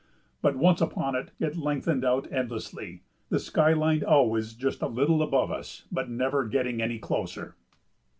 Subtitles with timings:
[0.41, 5.21] But once upon it, it lengthened out endlessly, the sky line always just a little
[5.21, 7.55] above us, but never getting any closer.